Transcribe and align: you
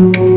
you 0.00 0.29